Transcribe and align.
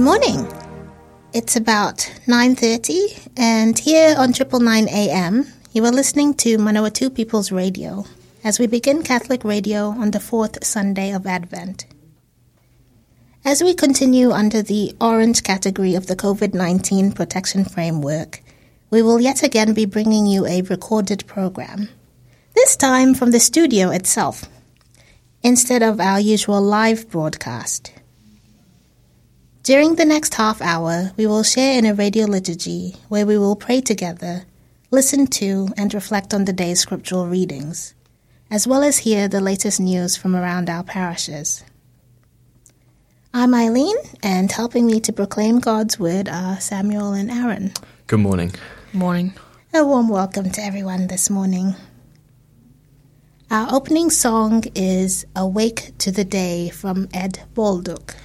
Good 0.00 0.06
morning. 0.06 0.48
It's 1.34 1.56
about 1.56 2.10
9:30 2.26 3.28
and 3.36 3.78
here 3.78 4.14
on 4.16 4.32
Triple 4.32 4.60
Nine 4.60 4.88
AM, 4.88 5.46
you 5.74 5.84
are 5.84 5.92
listening 5.92 6.32
to 6.36 6.56
Manawatu 6.56 7.14
People's 7.14 7.52
Radio 7.52 8.06
as 8.42 8.58
we 8.58 8.66
begin 8.66 9.02
Catholic 9.02 9.44
Radio 9.44 9.90
on 9.90 10.12
the 10.12 10.18
fourth 10.18 10.64
Sunday 10.64 11.12
of 11.12 11.26
Advent. 11.26 11.84
As 13.44 13.62
we 13.62 13.74
continue 13.74 14.30
under 14.30 14.62
the 14.62 14.96
orange 15.02 15.42
category 15.42 15.94
of 15.94 16.06
the 16.06 16.16
COVID-19 16.16 17.14
protection 17.14 17.66
framework, 17.66 18.42
we 18.88 19.02
will 19.02 19.20
yet 19.20 19.42
again 19.42 19.74
be 19.74 19.84
bringing 19.84 20.24
you 20.24 20.46
a 20.46 20.62
recorded 20.62 21.26
program. 21.26 21.90
This 22.54 22.74
time 22.74 23.12
from 23.12 23.32
the 23.32 23.38
studio 23.50 23.90
itself, 23.90 24.48
instead 25.42 25.82
of 25.82 26.00
our 26.00 26.18
usual 26.18 26.62
live 26.62 27.10
broadcast. 27.10 27.92
During 29.70 29.94
the 29.94 30.04
next 30.04 30.34
half 30.34 30.60
hour, 30.60 31.12
we 31.16 31.28
will 31.28 31.44
share 31.44 31.78
in 31.78 31.86
a 31.86 31.94
radio 31.94 32.26
liturgy 32.26 32.96
where 33.08 33.24
we 33.24 33.38
will 33.38 33.54
pray 33.54 33.80
together, 33.80 34.42
listen 34.90 35.28
to, 35.38 35.68
and 35.76 35.94
reflect 35.94 36.34
on 36.34 36.44
the 36.44 36.52
day's 36.52 36.80
scriptural 36.80 37.28
readings, 37.28 37.94
as 38.50 38.66
well 38.66 38.82
as 38.82 38.98
hear 38.98 39.28
the 39.28 39.40
latest 39.40 39.78
news 39.78 40.16
from 40.16 40.34
around 40.34 40.68
our 40.68 40.82
parishes. 40.82 41.62
I'm 43.32 43.54
Eileen, 43.54 43.94
and 44.24 44.50
helping 44.50 44.88
me 44.88 44.98
to 45.02 45.12
proclaim 45.12 45.60
God's 45.60 46.00
word 46.00 46.28
are 46.28 46.60
Samuel 46.60 47.12
and 47.12 47.30
Aaron. 47.30 47.72
Good 48.08 48.18
morning. 48.18 48.50
Morning. 48.92 49.34
A 49.72 49.84
warm 49.84 50.08
welcome 50.08 50.50
to 50.50 50.60
everyone 50.60 51.06
this 51.06 51.30
morning. 51.30 51.76
Our 53.52 53.72
opening 53.72 54.10
song 54.10 54.64
is 54.74 55.26
Awake 55.36 55.92
to 55.98 56.10
the 56.10 56.24
Day 56.24 56.70
from 56.70 57.08
Ed 57.14 57.44
Bolduc. 57.54 58.16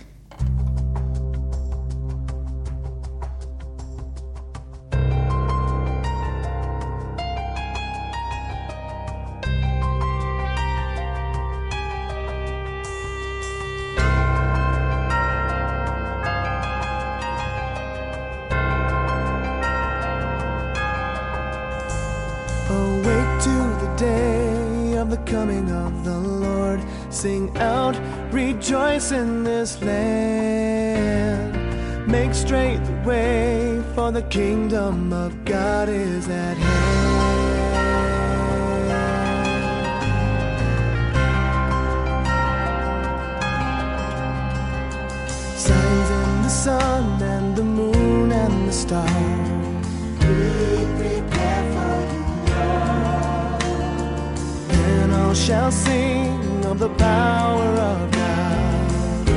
The 25.15 25.31
coming 25.31 25.71
of 25.71 26.03
the 26.03 26.17
Lord. 26.17 26.81
Sing 27.09 27.55
out, 27.57 27.95
rejoice 28.31 29.11
in 29.11 29.43
this 29.43 29.81
land. 29.81 31.53
Make 32.07 32.33
straight 32.33 32.83
the 32.83 32.93
way, 33.07 33.81
for 33.93 34.11
the 34.11 34.23
kingdom 34.23 35.13
of 35.13 35.45
God 35.45 35.87
is 35.89 36.27
at 36.27 36.57
hand. 36.57 37.13
Signs 45.57 46.09
in 46.09 46.41
the 46.43 46.49
sun 46.49 47.21
and 47.21 47.55
the 47.55 47.63
moon 47.63 48.31
and 48.31 48.67
the 48.67 48.73
stars. 48.73 49.45
Shall 55.35 55.69
sing 55.69 56.65
of 56.65 56.79
the 56.79 56.89
power 56.89 57.67
of 57.91 58.11
God. 58.11 59.29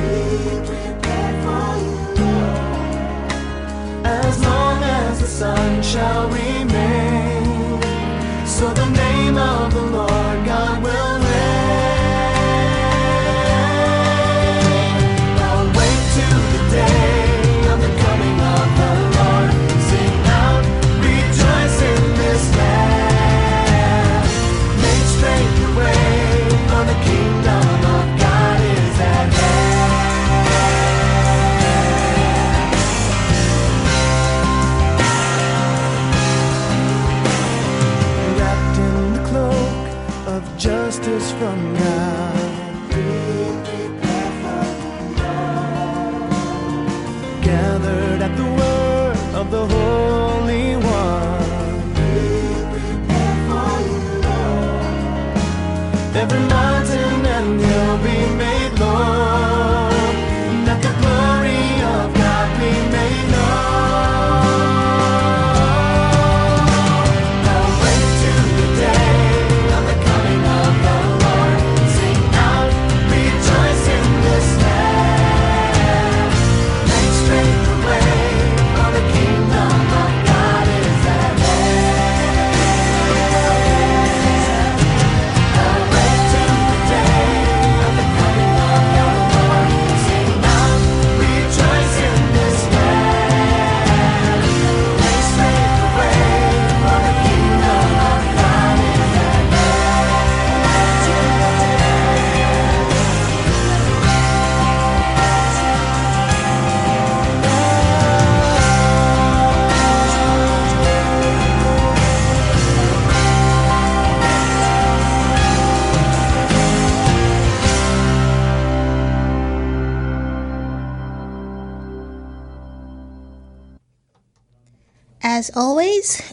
As 4.05 4.41
long 4.41 4.81
as 4.83 5.19
the 5.19 5.27
sun 5.27 5.83
shall 5.83 6.29
remain, 6.29 7.81
so 8.45 8.73
the 8.73 8.89
name 8.89 9.37
of 9.37 9.68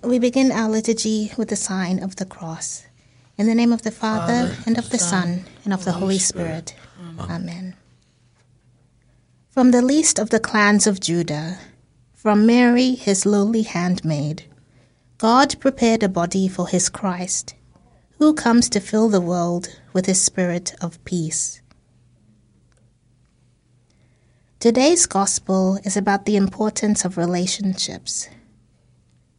we 0.02 0.18
begin 0.18 0.52
our 0.52 0.68
liturgy 0.68 1.32
with 1.36 1.48
the 1.48 1.56
sign 1.56 2.02
of 2.02 2.16
the 2.16 2.24
cross. 2.24 2.86
In 3.38 3.46
the 3.46 3.54
name 3.54 3.72
of 3.72 3.82
the 3.82 3.90
Father, 3.90 4.56
and 4.64 4.78
of 4.78 4.90
the 4.90 4.98
Son, 4.98 5.44
and 5.64 5.72
of 5.72 5.84
the 5.84 5.92
Holy 5.92 6.18
Spirit. 6.18 6.74
Amen. 7.20 7.76
From 9.50 9.70
the 9.70 9.82
least 9.82 10.18
of 10.18 10.30
the 10.30 10.40
clans 10.40 10.86
of 10.86 11.00
Judah, 11.00 11.58
from 12.14 12.46
Mary, 12.46 12.94
his 12.94 13.26
lowly 13.26 13.62
handmaid, 13.62 14.44
God 15.18 15.58
prepared 15.60 16.02
a 16.02 16.08
body 16.08 16.48
for 16.48 16.68
his 16.68 16.88
Christ, 16.88 17.54
who 18.18 18.34
comes 18.34 18.68
to 18.70 18.80
fill 18.80 19.08
the 19.08 19.20
world 19.20 19.68
with 19.92 20.06
his 20.06 20.20
spirit 20.20 20.74
of 20.80 21.02
peace. 21.04 21.60
Today's 24.58 25.06
gospel 25.06 25.78
is 25.84 25.96
about 25.96 26.24
the 26.24 26.36
importance 26.36 27.04
of 27.04 27.16
relationships. 27.16 28.28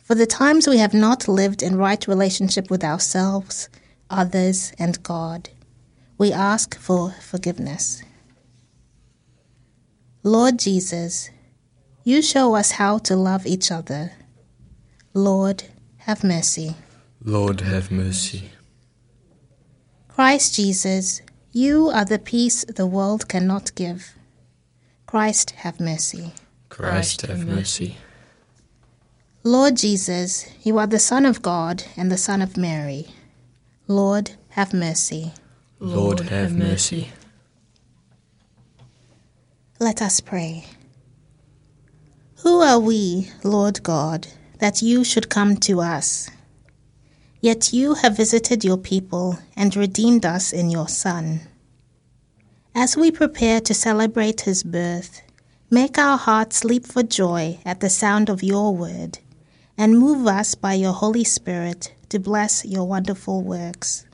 For 0.07 0.15
the 0.15 0.25
times 0.25 0.69
we 0.69 0.77
have 0.77 0.94
not 0.94 1.27
lived 1.27 1.62
in 1.62 1.75
right 1.75 2.07
relationship 2.07 2.69
with 2.69 2.81
ourselves, 2.81 3.68
others, 4.09 4.71
and 4.80 5.04
God, 5.04 5.50
we 6.18 6.31
ask 6.31 6.80
for 6.80 7.12
forgiveness. 7.12 8.04
Lord 10.24 10.59
Jesus, 10.59 11.30
you 12.06 12.21
show 12.21 12.56
us 12.56 12.71
how 12.71 13.00
to 13.00 13.18
love 13.18 13.45
each 13.45 13.69
other. 13.69 14.13
Lord, 15.13 15.65
have 15.98 16.24
mercy. 16.24 16.77
Lord, 17.21 17.60
have 17.60 17.92
mercy. 17.92 18.51
Christ 20.07 20.56
Jesus, 20.56 21.21
you 21.51 21.89
are 21.89 22.06
the 22.06 22.18
peace 22.18 22.63
the 22.63 22.88
world 22.88 23.27
cannot 23.27 23.75
give. 23.75 24.13
Christ, 25.06 25.51
have 25.51 25.81
mercy. 25.81 26.31
Christ, 26.69 27.24
have 27.24 27.45
mercy. 27.45 27.98
Lord 29.44 29.78
Jesus, 29.78 30.45
you 30.63 30.78
are 30.78 30.88
the 30.88 31.00
Son 31.00 31.25
of 31.25 31.42
God 31.42 31.84
and 31.95 32.12
the 32.12 32.18
Son 32.18 32.42
of 32.42 32.57
Mary. 32.57 33.07
Lord, 33.88 34.31
have 34.50 34.74
mercy. 34.74 35.31
Lord, 35.80 36.19
have 36.22 36.54
mercy. 36.54 37.10
Let 39.80 40.01
us 40.01 40.19
pray. 40.19 40.66
Who 42.38 42.62
are 42.62 42.80
we, 42.80 43.30
Lord 43.44 43.84
God, 43.84 44.28
that 44.60 44.81
you 44.81 45.04
should 45.04 45.30
come 45.30 45.56
to 45.57 45.81
us? 45.81 46.30
Yet 47.39 47.72
you 47.72 47.94
have 47.94 48.18
visited 48.18 48.66
your 48.66 48.78
people 48.78 49.39
and 49.56 49.75
redeemed 49.75 50.25
us 50.25 50.51
in 50.51 50.69
your 50.69 50.88
Son. 50.88 51.42
As 52.75 52.98
we 52.98 53.12
prepare 53.12 53.62
to 53.62 53.74
celebrate 53.74 54.42
his 54.42 54.63
birth, 54.63 55.22
make 55.69 55.98
our 55.98 56.18
hearts 56.18 56.63
leap 56.63 56.86
for 56.86 57.04
joy 57.04 57.60
at 57.66 57.80
the 57.80 57.89
sound 57.89 58.30
of 58.30 58.44
your 58.44 58.75
word, 58.75 59.19
and 59.77 60.00
move 60.00 60.25
us 60.25 60.56
by 60.56 60.74
your 60.74 60.94
Holy 60.94 61.24
Spirit 61.24 61.94
to 62.09 62.19
bless 62.19 62.65
your 62.65 62.88
wonderful 62.88 63.44
works. 63.44 64.06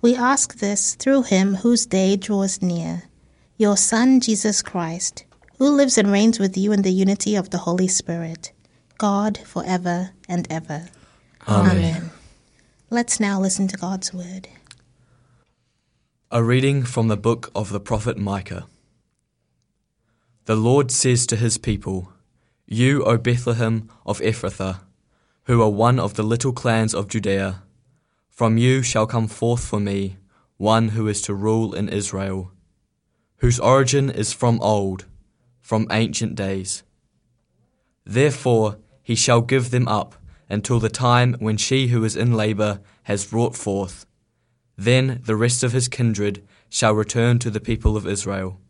We 0.00 0.16
ask 0.16 0.58
this 0.58 0.96
through 0.96 1.22
him 1.22 1.54
whose 1.56 1.86
day 1.86 2.16
draws 2.16 2.60
near, 2.60 3.04
your 3.56 3.76
Son, 3.76 4.20
Jesus 4.20 4.60
Christ, 4.60 5.24
who 5.58 5.70
lives 5.70 5.96
and 5.96 6.10
reigns 6.10 6.40
with 6.40 6.56
you 6.56 6.72
in 6.72 6.82
the 6.82 6.90
unity 6.90 7.36
of 7.36 7.50
the 7.50 7.58
Holy 7.58 7.86
Spirit, 7.86 8.50
God 8.98 9.38
forever 9.38 10.10
and 10.28 10.50
ever. 10.50 10.88
Amen. 11.46 12.10
Let's 12.90 13.20
now 13.20 13.40
listen 13.40 13.68
to 13.68 13.76
God's 13.76 14.12
word. 14.12 14.48
A 16.30 16.42
reading 16.42 16.82
from 16.82 17.08
the 17.08 17.16
book 17.16 17.50
of 17.54 17.70
the 17.70 17.80
prophet 17.80 18.18
Micah. 18.18 18.66
The 20.46 20.56
Lord 20.56 20.90
says 20.90 21.26
to 21.26 21.36
his 21.36 21.58
people, 21.58 22.11
You, 22.72 23.04
O 23.04 23.18
Bethlehem 23.18 23.90
of 24.06 24.22
Ephrathah, 24.22 24.80
who 25.44 25.60
are 25.60 25.68
one 25.68 25.98
of 25.98 26.14
the 26.14 26.22
little 26.22 26.54
clans 26.54 26.94
of 26.94 27.06
Judea, 27.06 27.64
from 28.30 28.56
you 28.56 28.82
shall 28.82 29.06
come 29.06 29.28
forth 29.28 29.62
for 29.62 29.78
me 29.78 30.16
one 30.56 30.88
who 30.88 31.06
is 31.06 31.20
to 31.22 31.34
rule 31.34 31.74
in 31.74 31.90
Israel, 31.90 32.50
whose 33.40 33.60
origin 33.60 34.08
is 34.08 34.32
from 34.32 34.58
old, 34.62 35.04
from 35.60 35.86
ancient 35.90 36.34
days. 36.34 36.82
Therefore 38.06 38.78
he 39.02 39.16
shall 39.16 39.42
give 39.42 39.70
them 39.70 39.86
up 39.86 40.14
until 40.48 40.80
the 40.80 40.88
time 40.88 41.36
when 41.40 41.58
she 41.58 41.88
who 41.88 42.02
is 42.04 42.16
in 42.16 42.32
labour 42.32 42.80
has 43.02 43.26
brought 43.26 43.54
forth. 43.54 44.06
Then 44.78 45.20
the 45.26 45.36
rest 45.36 45.62
of 45.62 45.72
his 45.72 45.88
kindred 45.88 46.42
shall 46.70 46.94
return 46.94 47.38
to 47.40 47.50
the 47.50 47.60
people 47.60 47.98
of 47.98 48.06
Israel, 48.06 48.62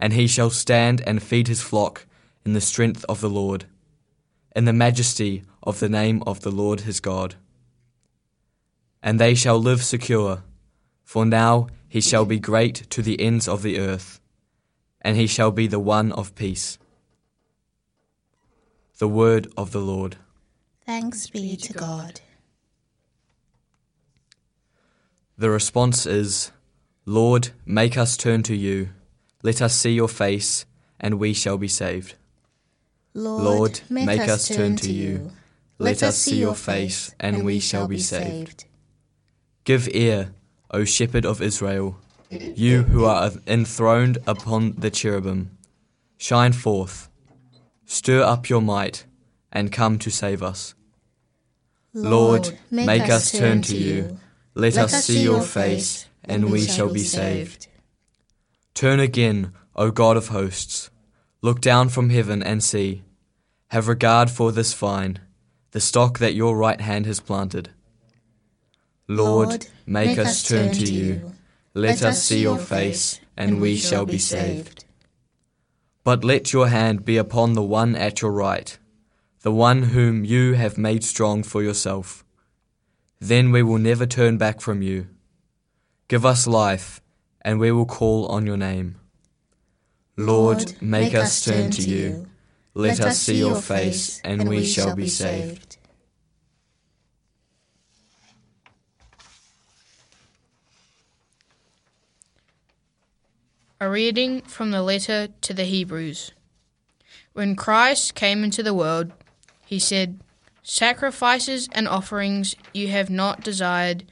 and 0.00 0.14
he 0.14 0.26
shall 0.26 0.50
stand 0.50 1.00
and 1.06 1.22
feed 1.22 1.46
his 1.46 1.62
flock 1.62 2.06
in 2.44 2.52
the 2.52 2.60
strength 2.60 3.04
of 3.08 3.20
the 3.20 3.30
Lord, 3.30 3.66
in 4.54 4.64
the 4.64 4.72
majesty 4.72 5.44
of 5.62 5.80
the 5.80 5.88
name 5.88 6.22
of 6.26 6.40
the 6.40 6.50
Lord 6.50 6.80
his 6.80 7.00
God. 7.00 7.34
And 9.02 9.18
they 9.18 9.34
shall 9.34 9.58
live 9.58 9.82
secure, 9.82 10.42
for 11.04 11.24
now 11.24 11.68
he 11.88 12.00
shall 12.00 12.24
be 12.24 12.38
great 12.38 12.88
to 12.90 13.02
the 13.02 13.20
ends 13.20 13.48
of 13.48 13.62
the 13.62 13.78
earth, 13.78 14.20
and 15.00 15.16
he 15.16 15.26
shall 15.26 15.50
be 15.50 15.66
the 15.66 15.80
one 15.80 16.12
of 16.12 16.34
peace. 16.34 16.78
The 18.98 19.08
word 19.08 19.48
of 19.56 19.72
the 19.72 19.80
Lord. 19.80 20.16
Thanks 20.84 21.28
be 21.28 21.56
to 21.56 21.72
God. 21.72 22.20
The 25.38 25.50
response 25.50 26.04
is, 26.04 26.52
Lord, 27.06 27.50
make 27.64 27.96
us 27.96 28.16
turn 28.16 28.42
to 28.42 28.54
you. 28.54 28.90
Let 29.42 29.62
us 29.62 29.74
see 29.74 29.92
your 29.92 30.08
face, 30.08 30.66
and 31.00 31.18
we 31.18 31.32
shall 31.32 31.56
be 31.56 31.68
saved. 31.68 32.14
Lord, 33.14 33.80
make 33.90 34.20
us 34.20 34.48
turn 34.48 34.76
to 34.76 34.92
you. 34.92 35.32
Let 35.78 36.02
us 36.02 36.18
see 36.18 36.38
your 36.38 36.54
face, 36.54 37.14
and 37.18 37.44
we 37.44 37.58
shall 37.58 37.88
be 37.88 37.98
saved. 37.98 38.66
Give 39.64 39.88
ear, 39.94 40.32
O 40.70 40.84
shepherd 40.84 41.24
of 41.26 41.42
Israel, 41.42 41.98
you 42.30 42.82
who 42.82 43.04
are 43.04 43.32
enthroned 43.46 44.18
upon 44.26 44.74
the 44.78 44.90
cherubim. 44.90 45.56
Shine 46.18 46.52
forth, 46.52 47.08
stir 47.86 48.22
up 48.22 48.48
your 48.48 48.60
might, 48.60 49.06
and 49.50 49.72
come 49.72 49.98
to 49.98 50.10
save 50.10 50.42
us. 50.42 50.74
Lord, 51.94 52.58
make 52.70 53.08
us 53.08 53.32
turn 53.32 53.62
to 53.62 53.76
you. 53.76 54.18
Let 54.54 54.76
us 54.76 55.04
see 55.04 55.22
your 55.22 55.42
face, 55.42 56.06
and 56.22 56.50
we 56.50 56.66
shall 56.66 56.92
be 56.92 57.00
saved. 57.00 57.66
Turn 58.74 59.00
again, 59.00 59.52
O 59.74 59.90
God 59.90 60.16
of 60.16 60.28
hosts. 60.28 60.89
Look 61.42 61.62
down 61.62 61.88
from 61.88 62.10
heaven 62.10 62.42
and 62.42 62.62
see. 62.62 63.02
Have 63.68 63.88
regard 63.88 64.30
for 64.30 64.52
this 64.52 64.74
vine, 64.74 65.20
the 65.70 65.80
stock 65.80 66.18
that 66.18 66.34
your 66.34 66.56
right 66.56 66.80
hand 66.80 67.06
has 67.06 67.20
planted. 67.20 67.70
Lord, 69.08 69.66
make 69.86 70.18
us 70.18 70.46
turn 70.46 70.72
to 70.72 70.84
you. 70.84 71.32
Let 71.72 72.02
us 72.02 72.22
see 72.22 72.42
your 72.42 72.58
face, 72.58 73.20
and 73.36 73.60
we 73.60 73.76
shall 73.76 74.04
be 74.04 74.18
saved. 74.18 74.84
But 76.04 76.24
let 76.24 76.52
your 76.52 76.68
hand 76.68 77.06
be 77.06 77.16
upon 77.16 77.54
the 77.54 77.62
one 77.62 77.96
at 77.96 78.20
your 78.20 78.32
right, 78.32 78.78
the 79.40 79.52
one 79.52 79.84
whom 79.94 80.24
you 80.24 80.54
have 80.54 80.76
made 80.76 81.04
strong 81.04 81.42
for 81.42 81.62
yourself. 81.62 82.22
Then 83.18 83.50
we 83.50 83.62
will 83.62 83.78
never 83.78 84.04
turn 84.04 84.36
back 84.36 84.60
from 84.60 84.82
you. 84.82 85.06
Give 86.08 86.26
us 86.26 86.46
life, 86.46 87.00
and 87.40 87.58
we 87.58 87.72
will 87.72 87.86
call 87.86 88.26
on 88.26 88.44
your 88.44 88.58
name. 88.58 88.99
Lord, 90.20 90.74
make 90.82 91.14
us 91.14 91.42
turn 91.42 91.70
to 91.70 91.82
you. 91.82 92.26
Let 92.74 93.00
us 93.00 93.18
see 93.18 93.38
your 93.38 93.56
face, 93.56 94.20
and 94.22 94.46
we 94.46 94.66
shall 94.66 94.94
be 94.94 95.08
saved. 95.08 95.78
A 103.80 103.88
reading 103.88 104.42
from 104.42 104.72
the 104.72 104.82
letter 104.82 105.28
to 105.40 105.54
the 105.54 105.64
Hebrews. 105.64 106.32
When 107.32 107.56
Christ 107.56 108.14
came 108.14 108.44
into 108.44 108.62
the 108.62 108.74
world, 108.74 109.12
he 109.64 109.78
said, 109.78 110.20
Sacrifices 110.62 111.66
and 111.72 111.88
offerings 111.88 112.54
you 112.74 112.88
have 112.88 113.08
not 113.08 113.42
desired, 113.42 114.04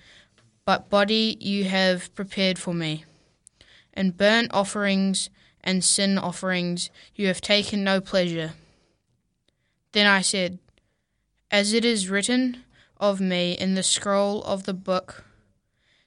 but 0.65 0.89
body 0.89 1.37
you 1.39 1.65
have 1.65 2.15
prepared 2.15 2.59
for 2.59 2.73
me. 2.73 3.05
And 3.93 4.17
burnt 4.17 4.55
offerings 4.55 5.29
and 5.69 5.85
sin 5.85 6.17
offerings 6.17 6.89
you 7.15 7.27
have 7.27 7.43
taken 7.43 7.85
no 7.85 8.01
pleasure. 8.01 8.55
Then 9.93 10.07
I 10.07 10.23
said, 10.23 10.59
As 11.51 11.75
it 11.75 11.85
is 11.85 12.09
written 12.09 12.65
of 12.97 13.21
me 13.21 13.53
in 13.53 13.75
the 13.75 13.83
scroll 13.83 14.43
of 14.45 14.65
the 14.65 14.73
book, 14.73 15.25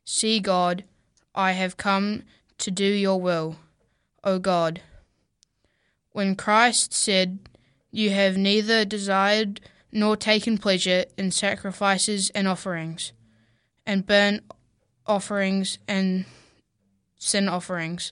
See, 0.04 0.40
God, 0.40 0.84
I 1.36 1.52
have 1.52 1.78
come 1.78 2.24
to 2.58 2.72
do 2.72 2.84
your 2.86 3.22
will, 3.22 3.58
O 4.24 4.40
God. 4.40 4.82
When 6.12 6.36
Christ 6.36 6.92
said, 6.92 7.38
You 7.92 8.10
have 8.10 8.38
neither 8.38 8.84
desired 8.84 9.62
nor 9.92 10.18
taken 10.18 10.58
pleasure 10.58 11.06
in 11.20 11.30
sacrifices 11.30 12.32
and 12.32 12.48
offerings, 12.48 13.14
and 13.86 14.08
burnt 14.08 14.42
offerings 15.06 15.78
and 15.88 16.26
sin 17.20 17.48
offerings, 17.48 18.12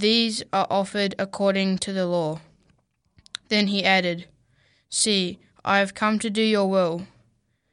these 0.00 0.42
are 0.52 0.66
offered 0.70 1.14
according 1.18 1.78
to 1.78 1.92
the 1.92 2.06
law. 2.06 2.40
Then 3.48 3.68
he 3.68 3.84
added, 3.84 4.26
See, 4.88 5.38
I 5.64 5.78
have 5.78 5.94
come 5.94 6.18
to 6.20 6.30
do 6.30 6.42
your 6.42 6.68
will. 6.68 7.06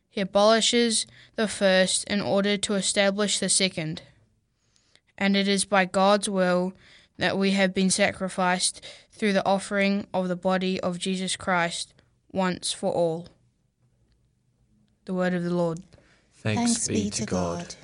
He 0.10 0.22
abolishes 0.22 1.08
the 1.36 1.48
first 1.48 2.04
in 2.06 2.22
order 2.22 2.58
to 2.58 2.76
establish 2.76 3.40
the 3.40 3.50
second. 3.50 4.04
And 5.18 5.36
it 5.36 5.48
is 5.48 5.66
by 5.66 5.86
God's 5.86 6.30
will 6.30 6.74
that 7.18 7.38
we 7.38 7.52
have 7.52 7.74
been 7.74 7.90
sacrificed 7.90 8.84
through 9.12 9.34
the 9.34 9.46
offering 9.46 10.08
of 10.14 10.28
the 10.28 10.36
body 10.36 10.80
of 10.82 11.00
Jesus 11.00 11.36
Christ 11.36 11.94
once 12.32 12.72
for 12.72 12.92
all. 12.92 13.28
The 15.06 15.14
word 15.14 15.34
of 15.34 15.44
the 15.44 15.54
Lord. 15.54 15.82
Thanks, 16.34 16.88
be, 16.88 17.10
to 17.10 17.26
God. 17.26 17.76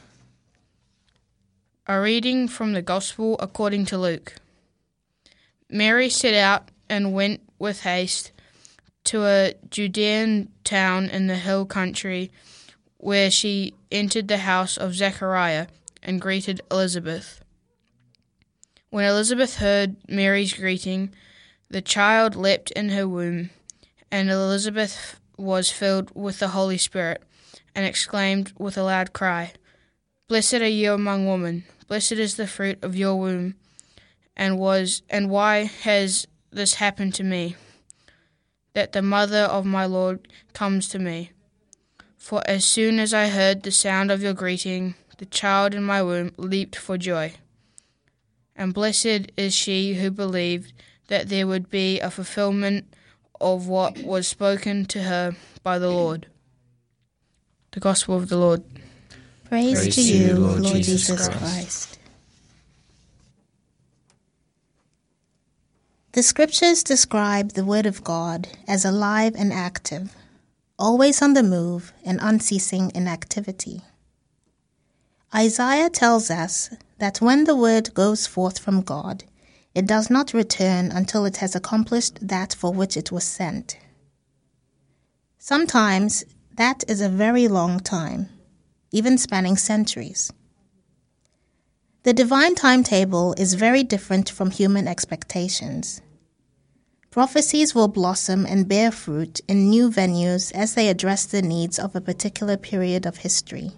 A 1.91 1.99
reading 1.99 2.47
from 2.47 2.73
the 2.73 2.83
Gospel 2.83 3.35
according 3.39 3.87
to 3.87 3.97
Luke. 3.97 4.35
Mary 5.71 6.07
set 6.07 6.35
out 6.35 6.69
and 6.87 7.15
went 7.15 7.41
with 7.57 7.81
haste 7.81 8.31
to 9.05 9.25
a 9.25 9.55
Judean 9.71 10.49
town 10.63 11.09
in 11.09 11.25
the 11.25 11.35
hill 11.35 11.65
country, 11.65 12.31
where 12.97 13.31
she 13.31 13.73
entered 13.91 14.27
the 14.27 14.37
house 14.37 14.77
of 14.77 14.93
Zechariah 14.93 15.65
and 16.03 16.21
greeted 16.21 16.61
Elizabeth. 16.69 17.43
When 18.91 19.05
Elizabeth 19.05 19.55
heard 19.55 19.95
Mary's 20.07 20.53
greeting, 20.53 21.11
the 21.71 21.81
child 21.81 22.35
leapt 22.35 22.69
in 22.69 22.89
her 22.89 23.07
womb, 23.07 23.49
and 24.11 24.29
Elizabeth 24.29 25.19
was 25.37 25.71
filled 25.71 26.11
with 26.13 26.37
the 26.37 26.49
Holy 26.49 26.77
Spirit, 26.77 27.23
and 27.73 27.83
exclaimed 27.83 28.53
with 28.59 28.77
a 28.77 28.83
loud 28.83 29.11
cry, 29.11 29.53
Blessed 30.27 30.53
are 30.61 30.67
you 30.67 30.93
among 30.93 31.27
women, 31.27 31.63
blessed 31.89 32.13
is 32.13 32.35
the 32.35 32.47
fruit 32.47 32.81
of 32.83 32.95
your 32.95 33.15
womb. 33.15 33.55
And 34.37 34.57
was 34.57 35.01
and 35.09 35.29
why 35.29 35.65
has 35.65 36.25
this 36.51 36.75
happened 36.75 37.13
to 37.15 37.23
me? 37.23 37.57
That 38.73 38.93
the 38.93 39.01
mother 39.01 39.41
of 39.41 39.65
my 39.65 39.85
Lord 39.85 40.27
comes 40.53 40.87
to 40.89 40.99
me. 40.99 41.31
For 42.15 42.41
as 42.45 42.63
soon 42.63 42.99
as 42.99 43.13
I 43.13 43.27
heard 43.27 43.63
the 43.63 43.71
sound 43.71 44.11
of 44.11 44.21
your 44.21 44.33
greeting, 44.33 44.93
the 45.17 45.25
child 45.25 45.73
in 45.73 45.83
my 45.83 46.01
womb 46.01 46.31
leaped 46.37 46.75
for 46.77 46.97
joy. 46.97 47.33
And 48.55 48.73
blessed 48.73 49.31
is 49.35 49.53
she 49.53 49.95
who 49.95 50.11
believed 50.11 50.71
that 51.07 51.27
there 51.27 51.47
would 51.47 51.69
be 51.69 51.99
a 51.99 52.11
fulfillment 52.11 52.93
of 53.41 53.67
what 53.67 53.97
was 54.03 54.27
spoken 54.27 54.85
to 54.85 55.03
her 55.03 55.35
by 55.63 55.79
the 55.79 55.89
Lord. 55.89 56.27
The 57.71 57.79
Gospel 57.79 58.15
of 58.15 58.29
the 58.29 58.37
Lord. 58.37 58.63
Praise, 59.49 59.79
Praise 59.81 59.95
to 59.95 60.01
you, 60.01 60.35
Lord, 60.35 60.61
Lord 60.61 60.75
Jesus, 60.75 61.07
Jesus 61.07 61.27
Christ. 61.27 61.41
Christ. 61.41 61.99
The 66.11 66.21
scriptures 66.21 66.83
describe 66.83 67.53
the 67.53 67.65
Word 67.65 67.87
of 67.87 68.03
God 68.03 68.47
as 68.67 68.85
alive 68.85 69.33
and 69.35 69.51
active, 69.51 70.15
always 70.77 71.19
on 71.23 71.33
the 71.33 71.41
move 71.41 71.93
and 72.05 72.19
unceasing 72.21 72.91
in 72.91 73.07
activity. 73.07 73.81
Isaiah 75.33 75.89
tells 75.89 76.29
us 76.29 76.69
that 76.99 77.19
when 77.19 77.45
the 77.45 77.55
Word 77.55 77.95
goes 77.95 78.27
forth 78.27 78.59
from 78.59 78.81
God, 78.81 79.23
it 79.73 79.87
does 79.87 80.11
not 80.11 80.31
return 80.31 80.91
until 80.91 81.25
it 81.25 81.37
has 81.37 81.55
accomplished 81.55 82.19
that 82.21 82.53
for 82.53 82.71
which 82.71 82.95
it 82.95 83.11
was 83.11 83.23
sent. 83.23 83.79
Sometimes 85.39 86.23
that 86.55 86.83
is 86.87 87.01
a 87.01 87.09
very 87.09 87.47
long 87.47 87.79
time, 87.79 88.29
even 88.91 89.17
spanning 89.17 89.57
centuries. 89.57 90.31
The 92.03 92.13
divine 92.13 92.55
timetable 92.55 93.33
is 93.37 93.53
very 93.55 93.83
different 93.83 94.29
from 94.29 94.51
human 94.51 94.87
expectations. 94.87 96.01
Prophecies 97.11 97.75
will 97.75 97.87
blossom 97.87 98.45
and 98.45 98.67
bear 98.67 98.91
fruit 98.91 99.41
in 99.47 99.69
new 99.69 99.89
venues 99.89 100.51
as 100.53 100.75
they 100.75 100.89
address 100.89 101.25
the 101.25 101.41
needs 101.41 101.77
of 101.77 101.95
a 101.95 102.01
particular 102.01 102.55
period 102.55 103.05
of 103.05 103.17
history. 103.17 103.71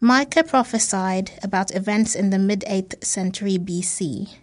Micah 0.00 0.44
prophesied 0.44 1.32
about 1.42 1.74
events 1.74 2.14
in 2.14 2.28
the 2.28 2.38
mid 2.38 2.60
8th 2.68 3.02
century 3.02 3.56
BC. 3.56 4.34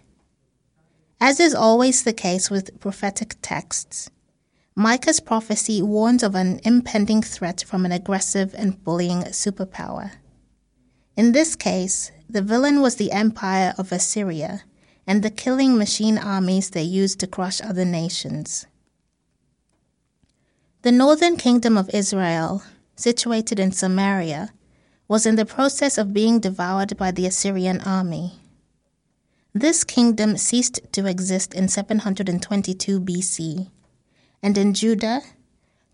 As 1.20 1.38
is 1.38 1.54
always 1.54 2.02
the 2.02 2.12
case 2.12 2.50
with 2.50 2.80
prophetic 2.80 3.36
texts, 3.42 4.10
Micah's 4.74 5.20
prophecy 5.20 5.82
warns 5.82 6.22
of 6.22 6.34
an 6.34 6.58
impending 6.64 7.20
threat 7.22 7.62
from 7.66 7.84
an 7.84 7.92
aggressive 7.92 8.54
and 8.56 8.82
bullying 8.82 9.22
superpower. 9.24 10.12
In 11.14 11.32
this 11.32 11.54
case, 11.54 12.10
the 12.28 12.40
villain 12.40 12.80
was 12.80 12.96
the 12.96 13.12
empire 13.12 13.74
of 13.76 13.92
Assyria 13.92 14.62
and 15.06 15.22
the 15.22 15.30
killing 15.30 15.76
machine 15.76 16.16
armies 16.16 16.70
they 16.70 16.82
used 16.82 17.20
to 17.20 17.26
crush 17.26 17.60
other 17.60 17.84
nations. 17.84 18.66
The 20.80 20.92
northern 20.92 21.36
kingdom 21.36 21.76
of 21.76 21.90
Israel, 21.92 22.62
situated 22.96 23.60
in 23.60 23.72
Samaria, 23.72 24.54
was 25.06 25.26
in 25.26 25.36
the 25.36 25.44
process 25.44 25.98
of 25.98 26.14
being 26.14 26.40
devoured 26.40 26.96
by 26.96 27.10
the 27.10 27.26
Assyrian 27.26 27.82
army. 27.82 28.40
This 29.52 29.84
kingdom 29.84 30.38
ceased 30.38 30.80
to 30.92 31.06
exist 31.06 31.52
in 31.52 31.68
722 31.68 33.00
BC, 33.00 33.70
and 34.42 34.58
in 34.58 34.74
Judah, 34.74 35.22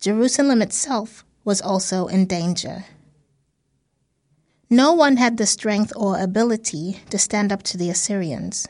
Jerusalem 0.01 0.63
itself 0.63 1.25
was 1.45 1.61
also 1.61 2.07
in 2.07 2.27
danger. 2.27 2.85
No 4.71 4.93
one 4.93 5.17
had 5.17 5.37
the 5.37 5.47
strength 5.47 5.93
or 5.97 6.19
ability 6.19 7.01
to 7.11 7.19
stand 7.19 7.53
up 7.53 7.63
to 7.65 7.77
the 7.77 7.91
Assyrians. 7.91 8.69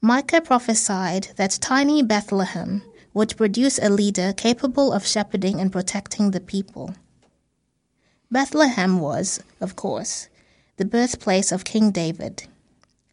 Micah 0.00 0.40
prophesied 0.40 1.28
that 1.36 1.58
tiny 1.60 2.02
Bethlehem 2.02 2.82
would 3.12 3.36
produce 3.36 3.78
a 3.78 3.90
leader 3.90 4.32
capable 4.32 4.92
of 4.92 5.06
shepherding 5.06 5.60
and 5.60 5.72
protecting 5.72 6.30
the 6.30 6.40
people. 6.40 6.94
Bethlehem 8.30 8.98
was, 8.98 9.40
of 9.60 9.76
course, 9.76 10.28
the 10.76 10.84
birthplace 10.84 11.52
of 11.52 11.64
King 11.64 11.90
David, 11.90 12.44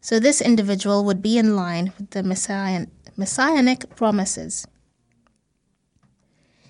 so 0.00 0.18
this 0.18 0.40
individual 0.40 1.04
would 1.04 1.20
be 1.20 1.36
in 1.36 1.56
line 1.56 1.92
with 1.98 2.10
the 2.10 2.22
messian- 2.22 2.90
messianic 3.18 3.96
promises. 3.96 4.66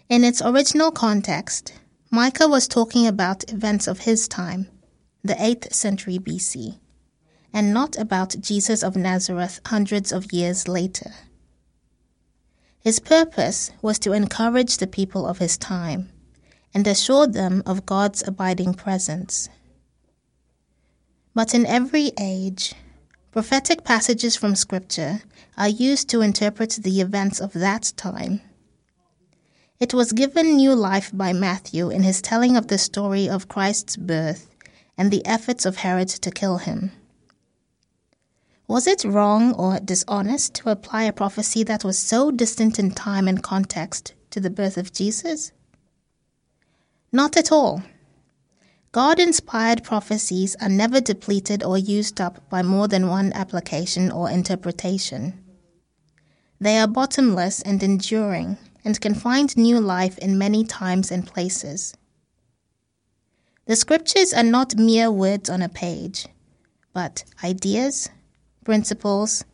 In 0.09 0.25
its 0.25 0.40
original 0.40 0.90
context, 0.90 1.75
Micah 2.11 2.49
was 2.49 2.67
talking 2.67 3.07
about 3.07 3.52
events 3.52 3.87
of 3.87 4.00
his 4.00 4.26
time, 4.26 4.67
the 5.23 5.35
8th 5.35 5.75
century 5.75 6.19
BC, 6.19 6.78
and 7.52 7.75
not 7.75 7.99
about 7.99 8.40
Jesus 8.40 8.83
of 8.83 8.97
Nazareth 8.97 9.61
hundreds 9.67 10.11
of 10.11 10.33
years 10.33 10.67
later. 10.67 11.12
His 12.81 12.99
purpose 12.99 13.71
was 13.83 13.99
to 13.99 14.12
encourage 14.12 14.78
the 14.78 14.87
people 14.87 15.26
of 15.26 15.38
his 15.38 15.59
time 15.59 16.09
and 16.73 16.87
assure 16.87 17.26
them 17.26 17.62
of 17.67 17.85
God's 17.85 18.26
abiding 18.26 18.73
presence. 18.73 19.50
But 21.35 21.52
in 21.55 21.67
every 21.67 22.12
age, 22.19 22.75
prophetic 23.38 23.85
passages 23.85 24.35
from 24.35 24.57
Scripture 24.57 25.21
are 25.57 25.68
used 25.68 26.09
to 26.09 26.23
interpret 26.23 26.71
the 26.83 27.00
events 27.00 27.38
of 27.38 27.52
that 27.52 27.92
time. 27.97 28.40
It 29.78 29.95
was 29.95 30.11
given 30.11 30.57
new 30.57 30.75
life 30.75 31.12
by 31.14 31.33
Matthew 31.33 31.88
in 31.88 32.02
his 32.02 32.21
telling 32.21 32.57
of 32.57 32.66
the 32.66 32.78
story 32.78 33.28
of 33.28 33.47
Christ's 33.47 33.97
birth 33.97 34.50
and 34.97 35.12
the 35.12 35.25
efforts 35.25 35.64
of 35.64 35.76
Herod 35.76 36.09
to 36.09 36.33
kill 36.33 36.59
him. 36.59 36.90
Was 38.66 38.88
it 38.88 39.04
wrong 39.04 39.52
or 39.52 39.78
dishonest 39.78 40.54
to 40.54 40.71
apply 40.71 41.04
a 41.04 41.12
prophecy 41.12 41.62
that 41.62 41.85
was 41.85 41.97
so 41.97 42.33
distant 42.33 42.76
in 42.76 42.90
time 42.90 43.28
and 43.28 43.40
context 43.40 44.14
to 44.30 44.40
the 44.40 44.50
birth 44.50 44.76
of 44.76 44.92
Jesus? 44.92 45.52
Not 47.12 47.37
at 47.37 47.52
all. 47.52 47.85
God 48.99 49.21
inspired 49.21 49.85
prophecies 49.85 50.57
are 50.61 50.69
never 50.69 51.00
depleted 51.00 51.62
or 51.62 51.78
used 51.78 52.21
up 52.21 52.50
by 52.50 52.62
more 52.62 52.88
than 52.88 53.07
one 53.07 53.33
application 53.33 54.11
or 54.11 54.28
interpretation. 54.28 55.38
They 56.61 56.81
are 56.81 56.88
bottomless 56.88 57.62
and 57.62 57.81
enduring 57.81 58.59
and 58.85 59.00
can 59.00 59.14
find 59.14 59.57
new 59.57 59.78
life 59.78 60.19
in 60.19 60.37
many 60.37 60.64
times 60.64 61.12
and 61.12 61.25
places. 61.25 61.97
The 63.67 63.76
scriptures 63.76 64.35
are 64.35 64.43
not 64.43 64.75
mere 64.75 65.12
words 65.12 65.49
on 65.49 65.62
a 65.62 65.69
page, 65.69 66.26
but 66.93 67.23
ideas, 67.45 68.11
principles, 68.64 69.45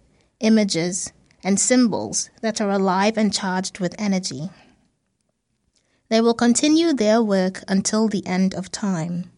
images, 0.40 1.12
and 1.42 1.60
symbols 1.60 2.30
that 2.40 2.62
are 2.62 2.70
alive 2.70 3.18
and 3.18 3.30
charged 3.30 3.78
with 3.78 3.94
energy. 3.98 4.48
They 6.08 6.22
will 6.22 6.32
continue 6.32 6.94
their 6.94 7.22
work 7.22 7.62
until 7.68 8.08
the 8.08 8.26
end 8.26 8.54
of 8.54 8.72
time. 8.72 9.32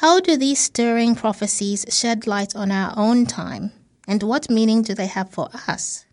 How 0.00 0.20
do 0.20 0.36
these 0.36 0.58
stirring 0.58 1.14
prophecies 1.14 1.84
shed 1.88 2.26
light 2.26 2.56
on 2.56 2.72
our 2.72 2.92
own 2.96 3.26
time, 3.26 3.72
and 4.08 4.22
what 4.22 4.50
meaning 4.50 4.82
do 4.82 4.94
they 4.94 5.06
have 5.06 5.30
for 5.30 5.48
us? 5.68 6.06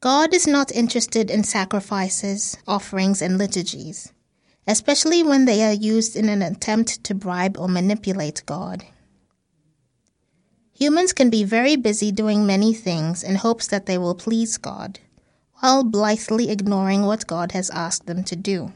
God 0.00 0.32
is 0.32 0.46
not 0.46 0.72
interested 0.72 1.30
in 1.30 1.44
sacrifices, 1.44 2.56
offerings, 2.66 3.20
and 3.20 3.36
liturgies, 3.36 4.12
especially 4.66 5.22
when 5.22 5.44
they 5.44 5.62
are 5.62 5.72
used 5.72 6.16
in 6.16 6.28
an 6.28 6.42
attempt 6.42 7.04
to 7.04 7.14
bribe 7.14 7.56
or 7.58 7.68
manipulate 7.68 8.42
God. 8.46 8.84
Humans 10.72 11.12
can 11.12 11.30
be 11.30 11.44
very 11.44 11.76
busy 11.76 12.10
doing 12.10 12.46
many 12.46 12.72
things 12.72 13.22
in 13.22 13.36
hopes 13.36 13.66
that 13.68 13.86
they 13.86 13.98
will 13.98 14.14
please 14.14 14.56
God, 14.56 14.98
while 15.60 15.84
blithely 15.84 16.50
ignoring 16.50 17.02
what 17.02 17.26
God 17.26 17.52
has 17.52 17.70
asked 17.70 18.06
them 18.06 18.24
to 18.24 18.34
do. 18.34 18.72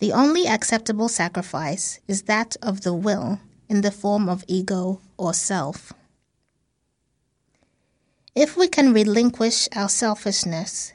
The 0.00 0.12
only 0.12 0.46
acceptable 0.46 1.08
sacrifice 1.08 2.00
is 2.08 2.22
that 2.22 2.56
of 2.62 2.80
the 2.80 2.94
will 2.94 3.38
in 3.68 3.82
the 3.82 3.92
form 3.92 4.28
of 4.28 4.44
ego 4.48 5.00
or 5.18 5.34
self. 5.34 5.92
If 8.34 8.56
we 8.56 8.66
can 8.66 8.94
relinquish 8.94 9.68
our 9.76 9.90
selfishness, 9.90 10.94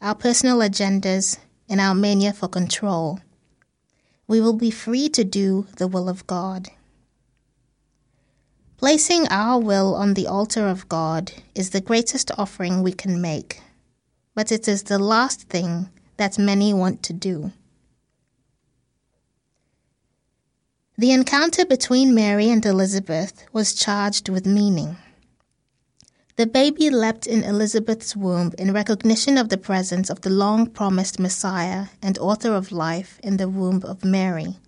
our 0.00 0.14
personal 0.14 0.58
agendas, 0.58 1.38
and 1.68 1.80
our 1.80 1.94
mania 1.94 2.32
for 2.32 2.48
control, 2.48 3.20
we 4.26 4.40
will 4.40 4.56
be 4.56 4.70
free 4.70 5.08
to 5.10 5.24
do 5.24 5.66
the 5.76 5.86
will 5.86 6.08
of 6.08 6.26
God. 6.26 6.68
Placing 8.78 9.28
our 9.28 9.60
will 9.60 9.94
on 9.94 10.14
the 10.14 10.26
altar 10.26 10.68
of 10.68 10.88
God 10.88 11.32
is 11.54 11.70
the 11.70 11.80
greatest 11.80 12.30
offering 12.38 12.82
we 12.82 12.92
can 12.92 13.20
make, 13.20 13.60
but 14.34 14.50
it 14.50 14.66
is 14.66 14.84
the 14.84 14.98
last 14.98 15.48
thing 15.48 15.88
that 16.16 16.38
many 16.38 16.72
want 16.74 17.02
to 17.04 17.12
do. 17.12 17.52
The 20.98 21.10
encounter 21.12 21.64
between 21.64 22.14
Mary 22.14 22.50
and 22.50 22.64
Elizabeth 22.66 23.46
was 23.50 23.74
charged 23.74 24.28
with 24.28 24.44
meaning. 24.44 24.96
The 26.36 26.46
baby 26.46 26.90
leapt 26.90 27.26
in 27.26 27.44
Elizabeth's 27.44 28.14
womb 28.14 28.52
in 28.58 28.74
recognition 28.74 29.38
of 29.38 29.48
the 29.48 29.56
presence 29.56 30.10
of 30.10 30.20
the 30.20 30.30
long 30.30 30.66
promised 30.66 31.18
Messiah 31.18 31.86
and 32.02 32.18
author 32.18 32.54
of 32.54 32.72
life 32.72 33.18
in 33.22 33.38
the 33.38 33.48
womb 33.48 33.82
of 33.84 34.04
Mary. 34.04 34.58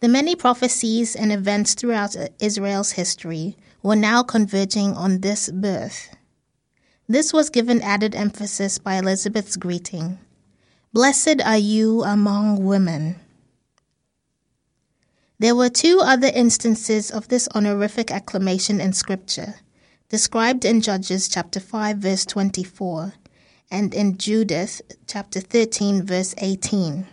The 0.00 0.08
many 0.08 0.36
prophecies 0.36 1.16
and 1.16 1.32
events 1.32 1.72
throughout 1.72 2.14
Israel's 2.38 2.92
history 2.92 3.56
were 3.82 3.96
now 3.96 4.22
converging 4.22 4.92
on 4.92 5.20
this 5.20 5.50
birth. 5.50 6.14
This 7.08 7.32
was 7.32 7.48
given 7.48 7.80
added 7.80 8.14
emphasis 8.14 8.76
by 8.76 8.96
Elizabeth's 8.96 9.56
greeting 9.56 10.18
Blessed 10.92 11.40
are 11.42 11.58
you 11.58 12.02
among 12.04 12.62
women. 12.64 13.16
There 15.38 15.56
were 15.56 15.68
two 15.68 16.00
other 16.00 16.30
instances 16.32 17.10
of 17.10 17.26
this 17.28 17.48
honorific 17.54 18.12
acclamation 18.12 18.80
in 18.80 18.92
Scripture 18.92 19.56
described 20.08 20.64
in 20.64 20.80
Judges 20.80 21.26
chapter 21.26 21.58
5 21.58 21.96
verse 21.96 22.24
24 22.24 23.14
and 23.68 23.92
in 23.92 24.16
Judith 24.16 24.80
chapter 25.08 25.40
13 25.40 26.04
verse 26.04 26.36
18. 26.38 27.06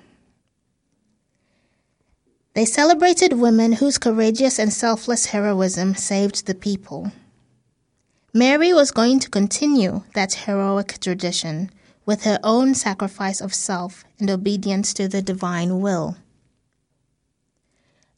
They 2.53 2.65
celebrated 2.65 3.33
women 3.33 3.73
whose 3.73 3.97
courageous 3.97 4.59
and 4.59 4.71
selfless 4.71 5.27
heroism 5.27 5.95
saved 5.95 6.45
the 6.45 6.53
people. 6.53 7.11
Mary 8.33 8.71
was 8.71 8.91
going 8.91 9.19
to 9.19 9.29
continue 9.31 10.03
that 10.13 10.45
heroic 10.45 10.99
tradition 10.99 11.71
with 12.05 12.23
her 12.23 12.39
own 12.43 12.75
sacrifice 12.75 13.41
of 13.41 13.53
self 13.53 14.03
and 14.19 14.29
obedience 14.29 14.93
to 14.93 15.07
the 15.07 15.23
divine 15.23 15.79
will. 15.79 16.17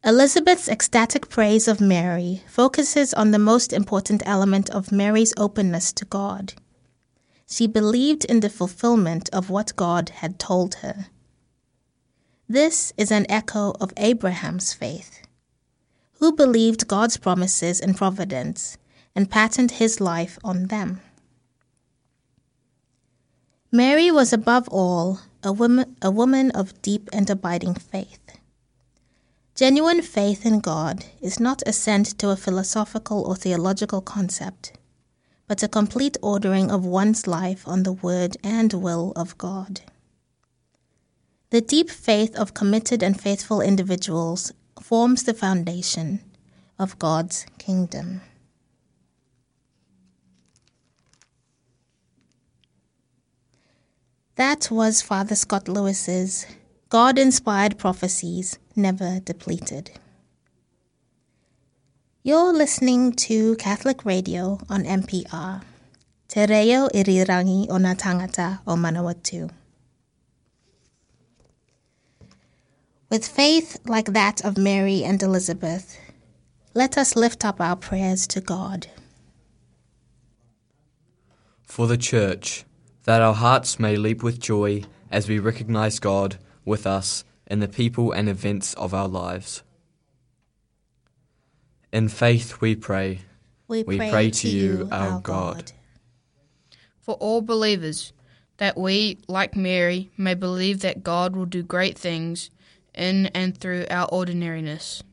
Elizabeth's 0.05 0.67
ecstatic 0.67 1.29
praise 1.29 1.65
of 1.65 1.79
Mary 1.79 2.43
focuses 2.45 3.13
on 3.13 3.31
the 3.31 3.39
most 3.39 3.71
important 3.71 4.21
element 4.25 4.69
of 4.69 4.91
Mary's 4.91 5.33
openness 5.37 5.93
to 5.93 6.03
God. 6.03 6.53
She 7.47 7.67
believed 7.67 8.25
in 8.25 8.41
the 8.41 8.49
fulfillment 8.49 9.29
of 9.31 9.49
what 9.49 9.73
God 9.77 10.09
had 10.09 10.39
told 10.39 10.75
her. 10.75 11.05
This 12.49 12.91
is 12.97 13.11
an 13.11 13.25
echo 13.29 13.75
of 13.79 13.93
Abraham's 13.95 14.73
faith, 14.73 15.21
who 16.19 16.35
believed 16.35 16.89
God's 16.89 17.15
promises 17.15 17.79
and 17.79 17.95
providence 17.95 18.77
and 19.15 19.31
patterned 19.31 19.71
his 19.71 20.01
life 20.01 20.37
on 20.43 20.67
them. 20.67 20.99
Mary 23.71 24.11
was 24.11 24.33
above 24.33 24.67
all 24.67 25.21
a 25.43 25.53
woman, 25.53 25.95
a 26.01 26.11
woman 26.11 26.51
of 26.51 26.81
deep 26.81 27.09
and 27.13 27.29
abiding 27.29 27.75
faith. 27.75 28.22
Genuine 29.63 30.01
faith 30.01 30.45
in 30.45 30.59
God 30.59 31.05
is 31.21 31.39
not 31.39 31.63
assent 31.65 32.17
to 32.19 32.29
a 32.31 32.35
philosophical 32.35 33.23
or 33.25 33.37
theological 33.37 34.01
concept, 34.01 34.73
but 35.47 35.63
a 35.63 35.69
complete 35.69 36.17
ordering 36.21 36.69
of 36.69 36.83
one's 36.83 37.27
life 37.27 37.65
on 37.65 37.83
the 37.83 37.93
word 37.93 38.35
and 38.43 38.73
will 38.73 39.13
of 39.15 39.37
God. 39.37 39.79
The 41.51 41.61
deep 41.61 41.89
faith 41.89 42.35
of 42.35 42.53
committed 42.53 43.01
and 43.01 43.17
faithful 43.17 43.61
individuals 43.61 44.51
forms 44.81 45.23
the 45.23 45.33
foundation 45.33 46.19
of 46.77 46.99
God's 46.99 47.45
kingdom. 47.57 48.19
That 54.35 54.67
was 54.69 55.01
Father 55.01 55.35
Scott 55.35 55.69
Lewis's 55.69 56.45
God 56.93 57.17
inspired 57.17 57.79
prophecies 57.79 58.59
never 58.75 59.19
depleted. 59.19 59.89
You're 62.21 62.53
listening 62.53 63.13
to 63.13 63.55
Catholic 63.55 64.05
Radio 64.05 64.59
on 64.69 64.83
MPR. 64.83 65.63
Te 66.27 66.45
reo 66.45 66.89
irirangi 66.89 67.67
o 67.67 67.79
tangata 67.95 68.59
o 68.67 68.75
Manawatu. 68.75 69.49
With 73.09 73.27
faith 73.27 73.79
like 73.87 74.13
that 74.13 74.45
of 74.45 74.55
Mary 74.55 75.03
and 75.03 75.23
Elizabeth, 75.23 75.97
let 76.75 76.95
us 76.95 77.15
lift 77.15 77.43
up 77.43 77.59
our 77.59 77.75
prayers 77.75 78.27
to 78.27 78.39
God. 78.39 78.85
For 81.63 81.87
the 81.87 81.97
Church, 81.97 82.65
that 83.05 83.23
our 83.23 83.33
hearts 83.33 83.79
may 83.79 83.95
leap 83.95 84.21
with 84.21 84.39
joy 84.39 84.83
as 85.09 85.27
we 85.27 85.39
recognize 85.39 85.97
God 85.97 86.37
with 86.65 86.85
us 86.87 87.23
in 87.47 87.59
the 87.59 87.67
people 87.67 88.11
and 88.11 88.29
events 88.29 88.73
of 88.75 88.93
our 88.93 89.07
lives. 89.07 89.63
In 91.91 92.07
faith 92.09 92.61
we 92.61 92.75
pray. 92.75 93.21
We 93.67 93.83
We 93.83 93.97
pray, 93.97 94.09
pray 94.09 94.29
to 94.31 94.49
you, 94.49 94.89
our 94.91 95.19
God. 95.19 95.71
For 96.99 97.15
all 97.15 97.41
believers, 97.41 98.13
that 98.57 98.77
we, 98.77 99.17
like 99.27 99.55
Mary, 99.55 100.11
may 100.17 100.33
believe 100.33 100.81
that 100.81 101.03
God 101.03 101.35
will 101.35 101.45
do 101.45 101.63
great 101.63 101.97
things 101.97 102.49
in 102.93 103.27
and 103.27 103.57
through 103.57 103.85
our 103.89 104.07
ordinariness. 104.07 105.03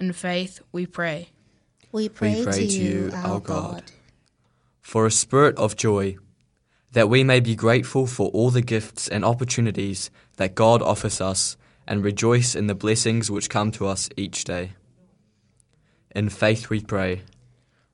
In 0.00 0.12
faith 0.12 0.60
we 0.72 0.86
pray. 0.86 1.28
We 1.92 2.08
pray, 2.08 2.42
pray 2.42 2.52
to 2.52 2.58
to 2.58 2.66
you, 2.66 3.04
you, 3.06 3.10
our 3.12 3.34
our 3.34 3.40
God. 3.40 3.70
God. 3.70 3.92
For 4.80 5.06
a 5.06 5.10
spirit 5.10 5.56
of 5.56 5.76
joy, 5.76 6.16
that 6.92 7.08
we 7.08 7.24
may 7.24 7.40
be 7.40 7.54
grateful 7.54 8.06
for 8.06 8.28
all 8.30 8.50
the 8.50 8.60
gifts 8.60 9.08
and 9.08 9.24
opportunities 9.24 10.10
that 10.36 10.54
God 10.54 10.82
offers 10.82 11.20
us 11.20 11.56
and 11.86 12.04
rejoice 12.04 12.54
in 12.54 12.66
the 12.66 12.74
blessings 12.74 13.30
which 13.30 13.50
come 13.50 13.70
to 13.72 13.86
us 13.86 14.08
each 14.16 14.44
day. 14.44 14.72
In 16.14 16.28
faith 16.28 16.68
we 16.70 16.80
pray. 16.80 17.22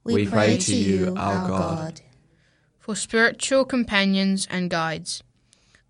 We 0.04 0.26
pray 0.26 0.56
to 0.58 0.74
you, 0.74 1.14
our 1.16 1.48
God. 1.48 2.00
For 2.78 2.96
spiritual 2.96 3.64
companions 3.64 4.48
and 4.50 4.70
guides, 4.70 5.22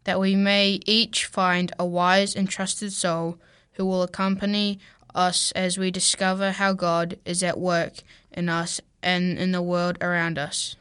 that 0.05 0.21
we 0.21 0.35
may 0.35 0.81
each 0.85 1.27
find 1.27 1.73
a 1.79 1.87
wise 1.87 2.35
and 2.35 2.49
trusted 2.49 2.93
soul 2.93 3.39
who 3.73 3.87
will 3.87 4.03
accompany 4.03 4.81
us 5.15 5.53
as 5.53 5.79
we 5.79 5.91
discover 5.91 6.53
how 6.53 6.73
God 6.73 7.19
is 7.25 7.43
at 7.43 7.59
work 7.59 7.95
in 8.33 8.49
us 8.49 8.81
and 9.03 9.39
in 9.39 9.53
the 9.53 9.63
world 9.63 9.99
around 10.01 10.39
us. 10.39 10.77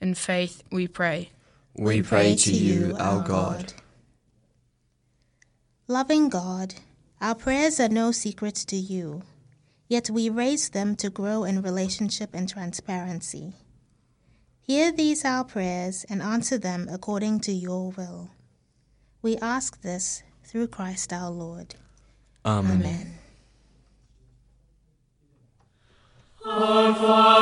In 0.00 0.14
faith 0.14 0.62
we 0.70 0.86
pray. 0.88 1.30
We 1.74 2.02
pray 2.02 2.34
to 2.34 2.52
you, 2.52 2.96
our 2.98 3.22
God. 3.22 3.72
Loving 5.86 6.28
God, 6.28 6.74
our 7.20 7.34
prayers 7.34 7.80
are 7.80 7.88
no 7.88 8.12
secret 8.12 8.54
to 8.68 8.76
you, 8.76 9.22
yet 9.88 10.10
we 10.10 10.28
raise 10.28 10.68
them 10.70 10.96
to 10.96 11.08
grow 11.10 11.44
in 11.44 11.62
relationship 11.62 12.30
and 12.32 12.48
transparency. 12.48 13.54
Hear 14.60 14.92
these 14.92 15.24
our 15.24 15.44
prayers 15.44 16.04
and 16.10 16.20
answer 16.20 16.58
them 16.58 16.88
according 16.90 17.40
to 17.40 17.52
your 17.52 17.90
will. 17.92 18.30
We 19.22 19.38
ask 19.38 19.80
this 19.80 20.22
through 20.44 20.68
Christ 20.68 21.12
our 21.12 21.30
Lord. 21.30 21.74
Amen. 22.44 22.80
Amen. 22.80 23.14
Our 26.44 26.94
trespasses, 26.94 27.37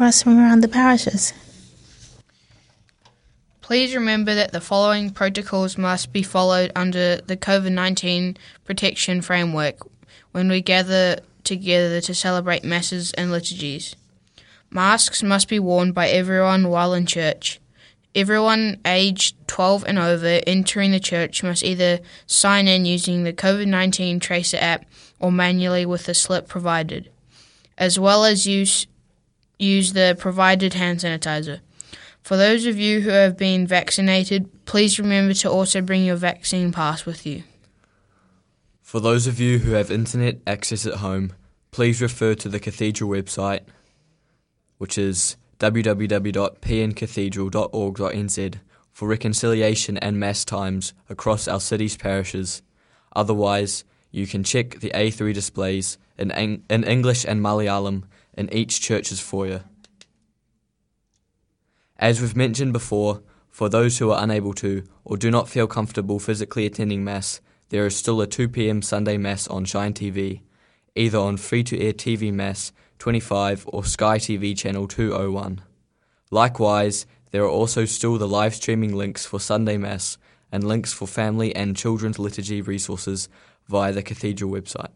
for 0.00 0.04
us 0.04 0.22
from 0.22 0.38
around 0.38 0.62
the 0.62 0.68
parishes? 0.68 1.34
Please 3.60 3.94
remember 3.94 4.34
that 4.34 4.50
the 4.50 4.60
following 4.60 5.10
protocols 5.10 5.76
must 5.76 6.10
be 6.10 6.22
followed 6.22 6.72
under 6.74 7.16
the 7.16 7.36
COVID 7.36 7.72
19 7.72 8.38
protection 8.64 9.20
framework 9.20 9.86
when 10.32 10.48
we 10.48 10.62
gather 10.62 11.18
together 11.44 12.00
to 12.00 12.14
celebrate 12.14 12.64
masses 12.64 13.12
and 13.12 13.30
liturgies. 13.30 13.94
Masks 14.70 15.22
must 15.22 15.48
be 15.48 15.58
worn 15.58 15.92
by 15.92 16.08
everyone 16.08 16.68
while 16.68 16.94
in 16.94 17.04
church. 17.04 17.60
Everyone 18.14 18.80
aged 18.86 19.36
12 19.48 19.84
and 19.86 19.98
over 19.98 20.40
entering 20.46 20.92
the 20.92 20.98
church 21.00 21.42
must 21.42 21.62
either 21.62 22.00
sign 22.26 22.68
in 22.68 22.86
using 22.86 23.24
the 23.24 23.34
COVID 23.34 23.66
19 23.66 24.18
Tracer 24.18 24.56
app 24.62 24.86
or 25.18 25.30
manually 25.30 25.84
with 25.84 26.06
the 26.06 26.14
slip 26.14 26.48
provided, 26.48 27.10
as 27.76 27.98
well 27.98 28.24
as 28.24 28.46
use, 28.46 28.86
use 29.60 29.92
the 29.92 30.16
provided 30.18 30.74
hand 30.74 30.98
sanitizer. 31.00 31.60
For 32.22 32.36
those 32.36 32.66
of 32.66 32.78
you 32.78 33.00
who 33.00 33.10
have 33.10 33.36
been 33.36 33.66
vaccinated, 33.66 34.48
please 34.64 34.98
remember 34.98 35.34
to 35.34 35.50
also 35.50 35.80
bring 35.80 36.04
your 36.04 36.16
vaccine 36.16 36.72
pass 36.72 37.06
with 37.06 37.24
you. 37.26 37.42
For 38.82 39.00
those 39.00 39.26
of 39.26 39.40
you 39.40 39.60
who 39.60 39.72
have 39.72 39.90
internet 39.90 40.38
access 40.46 40.84
at 40.86 40.94
home, 40.94 41.32
please 41.70 42.02
refer 42.02 42.34
to 42.34 42.48
the 42.48 42.60
Cathedral 42.60 43.10
website, 43.10 43.60
which 44.78 44.96
is 44.98 45.36
www.pncathedral.org.nz 45.58 48.54
for 48.92 49.08
reconciliation 49.08 49.96
and 49.98 50.18
Mass 50.18 50.44
times 50.44 50.92
across 51.08 51.46
our 51.46 51.60
city's 51.60 51.96
parishes. 51.96 52.62
Otherwise, 53.14 53.84
you 54.10 54.26
can 54.26 54.42
check 54.42 54.80
the 54.80 54.90
A3 54.90 55.32
displays 55.32 55.96
in, 56.18 56.32
Eng- 56.32 56.64
in 56.68 56.82
English 56.84 57.24
and 57.24 57.40
Malayalam 57.40 58.02
in 58.40 58.52
each 58.52 58.80
church's 58.80 59.20
foyer. 59.20 59.62
As 61.98 62.20
we've 62.20 62.34
mentioned 62.34 62.72
before, 62.72 63.22
for 63.50 63.68
those 63.68 63.98
who 63.98 64.10
are 64.10 64.24
unable 64.24 64.54
to 64.54 64.84
or 65.04 65.18
do 65.18 65.30
not 65.30 65.48
feel 65.48 65.66
comfortable 65.66 66.18
physically 66.18 66.64
attending 66.64 67.04
Mass, 67.04 67.42
there 67.68 67.86
is 67.86 67.94
still 67.94 68.20
a 68.22 68.26
2 68.26 68.48
pm 68.48 68.80
Sunday 68.80 69.18
Mass 69.18 69.46
on 69.48 69.66
Shine 69.66 69.92
TV, 69.92 70.40
either 70.94 71.18
on 71.18 71.36
free 71.36 71.62
to 71.64 71.78
air 71.78 71.92
TV 71.92 72.32
Mass 72.32 72.72
25 72.98 73.64
or 73.68 73.84
Sky 73.84 74.16
TV 74.16 74.56
channel 74.56 74.88
201. 74.88 75.60
Likewise, 76.30 77.06
there 77.32 77.44
are 77.44 77.48
also 77.48 77.84
still 77.84 78.16
the 78.16 78.26
live 78.26 78.54
streaming 78.54 78.96
links 78.96 79.26
for 79.26 79.38
Sunday 79.38 79.76
Mass 79.76 80.16
and 80.50 80.64
links 80.64 80.92
for 80.94 81.06
family 81.06 81.54
and 81.54 81.76
children's 81.76 82.18
liturgy 82.18 82.62
resources 82.62 83.28
via 83.68 83.92
the 83.92 84.02
Cathedral 84.02 84.50
website. 84.50 84.90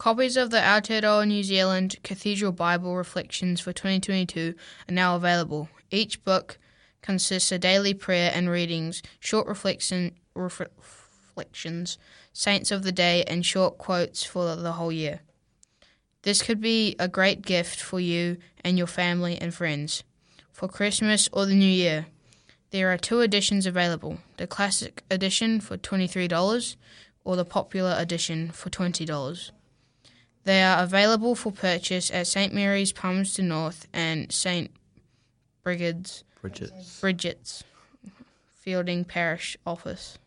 Copies 0.00 0.38
of 0.38 0.48
the 0.48 0.56
Aotearoa 0.56 1.28
New 1.28 1.42
Zealand 1.42 1.96
Cathedral 2.02 2.52
Bible 2.52 2.96
Reflections 2.96 3.60
for 3.60 3.74
2022 3.74 4.54
are 4.88 4.94
now 4.94 5.14
available. 5.14 5.68
Each 5.90 6.24
book 6.24 6.56
consists 7.02 7.52
of 7.52 7.60
daily 7.60 7.92
prayer 7.92 8.32
and 8.34 8.48
readings, 8.48 9.02
short 9.18 9.46
reflection, 9.46 10.12
ref- 10.34 10.62
reflections, 10.78 11.98
saints 12.32 12.70
of 12.70 12.82
the 12.82 12.92
day, 12.92 13.24
and 13.24 13.44
short 13.44 13.76
quotes 13.76 14.24
for 14.24 14.56
the 14.56 14.72
whole 14.72 14.90
year. 14.90 15.20
This 16.22 16.40
could 16.40 16.62
be 16.62 16.96
a 16.98 17.06
great 17.06 17.42
gift 17.42 17.78
for 17.78 18.00
you 18.00 18.38
and 18.64 18.78
your 18.78 18.86
family 18.86 19.36
and 19.36 19.52
friends 19.52 20.02
for 20.50 20.66
Christmas 20.66 21.28
or 21.30 21.44
the 21.44 21.54
New 21.54 21.66
Year. 21.66 22.06
There 22.70 22.90
are 22.90 22.96
two 22.96 23.20
editions 23.20 23.66
available 23.66 24.16
the 24.38 24.46
Classic 24.46 25.02
Edition 25.10 25.60
for 25.60 25.76
$23 25.76 26.76
or 27.22 27.36
the 27.36 27.44
Popular 27.44 27.94
Edition 27.98 28.50
for 28.50 28.70
$20. 28.70 29.50
They 30.44 30.62
are 30.62 30.82
available 30.82 31.34
for 31.34 31.52
purchase 31.52 32.10
at 32.10 32.26
St 32.26 32.52
Mary's 32.52 32.92
Palmerston 32.92 33.48
North 33.48 33.86
and 33.92 34.32
St 34.32 34.70
Brigid's 35.62 36.24
Bridget. 36.40 36.72
Bridget's 37.00 37.64
Feilding 38.64 39.06
Parish 39.06 39.56
Office. 39.66 40.18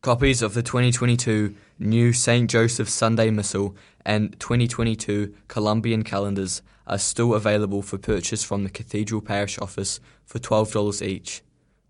Copies 0.00 0.42
of 0.42 0.54
the 0.54 0.62
2022 0.62 1.54
New 1.78 2.12
St. 2.12 2.50
Joseph 2.50 2.88
Sunday 2.88 3.30
Missal 3.30 3.74
and 4.04 4.38
2022 4.38 5.34
Columban 5.48 6.02
calendars 6.02 6.62
are 6.86 6.98
still 6.98 7.34
available 7.34 7.82
for 7.82 7.96
purchase 7.98 8.44
from 8.44 8.64
the 8.64 8.70
Cathedral 8.70 9.20
Parish 9.22 9.58
Office 9.58 10.00
for 10.24 10.38
$12 10.38 11.06
each. 11.06 11.42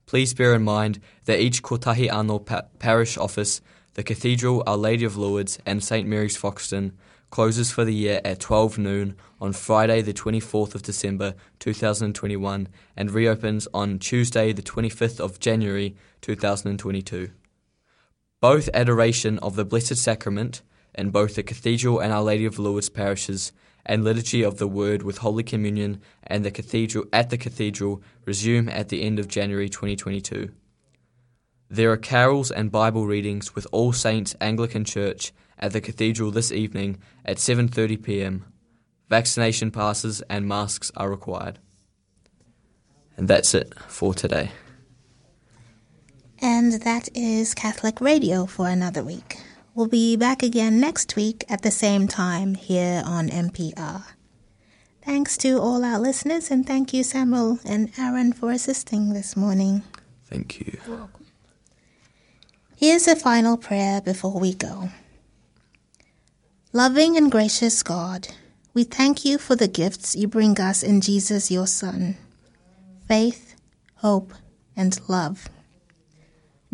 Please 0.07 0.35
bear 0.35 0.55
in 0.55 0.63
mind 0.63 1.01
that 1.25 1.41
each 1.41 1.63
Kotahi 1.63 2.09
Anō 2.09 2.45
pa- 2.45 2.63
Parish 2.79 3.17
Office, 3.17 3.61
the 3.95 4.03
Cathedral 4.03 4.63
Our 4.67 4.77
Lady 4.77 5.05
of 5.05 5.17
Lourdes, 5.17 5.59
and 5.67 5.83
St. 5.83 6.07
Mary's 6.07 6.37
Foxton 6.39 6.93
closes 7.35 7.73
for 7.73 7.85
the 7.85 7.93
year 7.93 8.21
at 8.25 8.39
12 8.39 8.79
noon 8.79 9.17
on 9.41 9.53
Friday, 9.53 10.01
the 10.01 10.15
24th 10.15 10.77
of 10.77 10.83
December 10.83 11.35
2021, 11.59 12.69
and 12.97 13.11
reopens 13.11 13.67
on 13.75 13.99
Tuesday, 13.99 14.53
the 14.53 14.63
25th 14.63 15.19
of 15.19 15.41
January 15.41 15.97
2022. 16.21 17.31
Both 18.41 18.71
adoration 18.73 19.41
of 19.41 19.57
the 19.57 19.65
Blessed 19.65 19.97
Sacrament 19.97 20.63
in 20.95 21.11
both 21.11 21.35
the 21.35 21.43
Cathedral 21.43 21.99
and 21.99 22.13
Our 22.13 22.23
Lady 22.23 22.45
of 22.45 22.61
Lourdes 22.61 22.89
parishes 22.89 23.51
and 23.85 24.05
liturgy 24.05 24.45
of 24.45 24.59
the 24.59 24.69
Word 24.69 25.03
with 25.03 25.19
Holy 25.19 25.43
Communion 25.43 26.01
and 26.23 26.45
the 26.45 26.53
Cathedral 26.53 27.07
at 27.13 27.31
the 27.31 27.37
Cathedral 27.37 28.01
resume 28.27 28.69
at 28.69 28.91
the 28.91 29.03
end 29.03 29.19
of 29.19 29.27
January 29.27 29.69
2022. 29.69 30.53
There 31.69 31.91
are 31.91 31.97
carols 31.97 32.53
and 32.53 32.71
Bible 32.71 33.09
readings 33.09 33.57
with 33.57 33.67
All 33.73 33.93
Saints 33.93 34.37
Anglican 34.41 34.85
Church 34.85 35.33
at 35.59 35.73
the 35.73 35.81
Cathedral 35.81 36.31
this 36.31 36.53
evening 36.53 36.99
at 37.25 37.39
7:30 37.39 38.03
p.m. 38.03 38.45
Vaccination 39.09 39.71
passes 39.71 40.23
and 40.29 40.47
masks 40.49 40.91
are 40.97 41.11
required. 41.11 41.59
And 43.17 43.29
that's 43.29 43.55
it 43.55 43.75
for 43.87 44.15
today. 44.15 44.51
And 46.41 46.73
that 46.83 47.09
is 47.15 47.55
Catholic 47.55 48.01
Radio 48.01 48.47
for 48.47 48.69
another 48.69 49.05
week. 49.05 49.39
We'll 49.75 49.89
be 49.89 50.17
back 50.17 50.43
again 50.43 50.79
next 50.81 51.17
week 51.17 51.45
at 51.49 51.63
the 51.63 51.71
same 51.71 52.07
time 52.07 52.55
here 52.55 53.03
on 53.05 53.29
MPR. 53.29 54.05
Thanks 55.03 55.37
to 55.39 55.59
all 55.59 55.85
our 55.85 55.99
listeners, 55.99 56.51
and 56.51 56.67
thank 56.67 56.95
you, 56.95 57.03
Samuel 57.03 57.59
and 57.65 57.91
Aaron, 57.99 58.33
for 58.33 58.51
assisting 58.51 59.13
this 59.13 59.37
morning. 59.37 59.83
Thank 60.25 60.61
you. 60.61 60.79
You're 60.87 60.97
Welcome. 60.97 61.27
Here's 62.77 63.07
a 63.07 63.17
final 63.17 63.57
prayer 63.57 64.01
before 64.01 64.39
we 64.39 64.55
go. 64.55 64.89
Loving 66.77 67.17
and 67.17 67.31
gracious 67.31 67.85
God, 67.85 68.27
we 68.75 68.83
thank 68.83 69.25
you 69.25 69.39
for 69.39 69.55
the 69.55 69.69
gifts 69.69 70.17
you 70.17 70.27
bring 70.27 70.59
us 70.59 70.83
in 70.83 71.01
Jesus, 71.01 71.49
your 71.49 71.69
Son. 71.69 72.17
Faith, 73.07 73.55
hope, 73.99 74.35
and 74.77 74.99
love. 75.09 75.49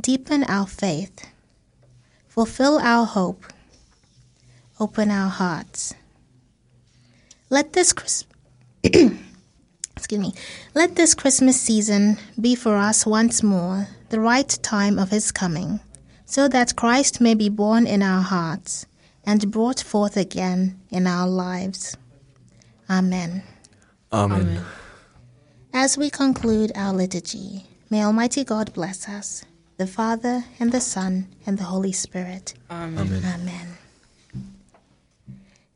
Deepen 0.01 0.45
our 0.45 0.67
faith, 0.67 1.27
fulfill 2.29 2.79
our 2.79 3.05
hope, 3.05 3.45
open 4.81 5.11
our 5.11 5.29
hearts. 5.29 5.93
Let 7.51 7.75
this 7.75 7.93
Chris- 7.93 8.25
excuse 8.83 9.21
me, 10.19 10.33
let 10.75 10.97
this 10.97 11.13
Christmas 11.13 11.61
season 11.61 12.17
be 12.41 12.55
for 12.55 12.79
us 12.79 13.05
once 13.05 13.43
more 13.43 13.89
the 14.09 14.19
right 14.19 14.49
time 14.63 14.99
of 14.99 15.11
his 15.11 15.31
coming, 15.31 15.79
so 16.25 16.49
that 16.49 16.75
Christ 16.75 17.21
may 17.21 17.35
be 17.35 17.51
born 17.51 17.87
in 17.87 18.03
our 18.03 18.23
hearts 18.23 18.87
and 19.25 19.51
brought 19.51 19.81
forth 19.81 20.17
again 20.17 20.81
in 20.91 21.07
our 21.07 21.29
lives. 21.29 21.97
Amen. 22.89 23.43
Amen. 24.13 24.65
As 25.73 25.97
we 25.97 26.11
conclude 26.11 26.73
our 26.75 26.93
liturgy, 26.93 27.67
may 27.91 28.03
Almighty 28.03 28.43
God 28.45 28.73
bless 28.73 29.09
us, 29.09 29.45
the 29.77 29.87
Father, 29.87 30.45
and 30.59 30.73
the 30.73 30.81
Son, 30.81 31.29
and 31.47 31.57
the 31.59 31.65
Holy 31.65 31.93
Spirit. 31.93 32.55
Amen. 32.71 33.23
Amen. 33.25 33.79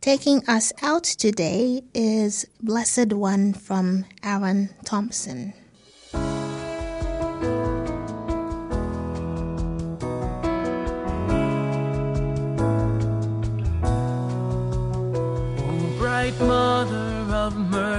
Taking 0.00 0.46
us 0.46 0.72
out 0.83 1.04
today 1.04 1.83
is 1.94 2.46
Blessed 2.61 3.12
One 3.12 3.54
from 3.54 4.04
Aaron 4.22 4.68
Thompson. 4.85 5.54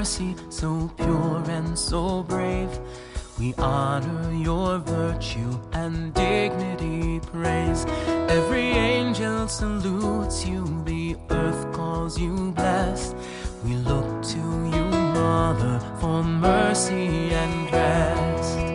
Mercy, 0.06 0.36
so 0.50 0.88
pure 0.98 1.44
and 1.48 1.76
so 1.76 2.22
brave, 2.22 2.70
we 3.40 3.56
honor 3.58 4.32
your 4.34 4.78
virtue 4.78 5.60
and 5.74 6.14
dignity 6.14 7.20
praise. 7.32 7.88
Every 8.30 8.70
angel 8.70 9.48
salutes 9.48 10.46
you, 10.46 10.64
the 10.86 11.18
earth 11.32 11.74
calls 11.74 12.20
you 12.20 12.52
blessed. 12.52 13.16
We 13.64 13.78
look 13.78 14.22
to 14.22 14.38
you, 14.38 14.86
mother, 15.18 15.80
for 16.00 16.24
mercy 16.24 17.34
and 17.34 17.74
rest. 17.74 18.75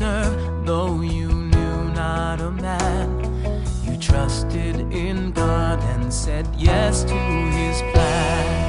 Serve, 0.00 0.64
though 0.64 1.02
you 1.02 1.28
knew 1.28 1.84
not 1.92 2.40
a 2.40 2.50
man. 2.50 3.06
You 3.84 3.98
trusted 3.98 4.76
in 4.90 5.30
God 5.32 5.78
and 5.92 6.10
said 6.10 6.48
yes 6.56 7.04
to 7.04 7.18
his 7.58 7.82
plan. 7.92 8.59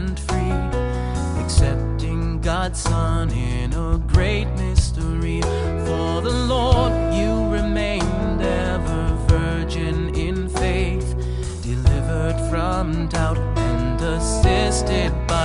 And 0.00 0.18
free, 0.18 1.42
accepting 1.44 2.40
God's 2.40 2.80
Son 2.80 3.30
in 3.30 3.70
a 3.74 3.98
great 4.14 4.48
mystery. 4.56 5.42
For 5.86 6.22
the 6.22 6.36
Lord, 6.54 6.92
you 7.12 7.32
remained 7.58 8.40
ever 8.40 9.02
virgin 9.28 10.14
in 10.14 10.48
faith, 10.48 11.08
delivered 11.62 12.38
from 12.48 13.08
doubt 13.08 13.36
and 13.58 14.00
assisted 14.00 15.12
by 15.26 15.39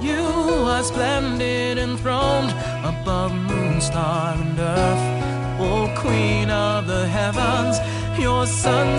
You 0.00 0.22
are 0.72 0.82
splendid 0.82 1.78
enthroned 1.78 2.50
above 2.84 3.32
moon, 3.32 3.80
star, 3.80 4.34
and 4.34 4.58
earth. 4.58 5.60
O 5.60 5.92
Queen 5.96 6.50
of 6.50 6.86
the 6.86 7.06
heavens, 7.06 7.78
your 8.18 8.46
Son 8.46 8.98